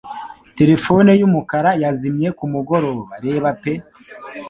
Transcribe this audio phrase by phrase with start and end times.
[0.57, 3.73] Terefone yumukara yazimye kumugoroba reba pe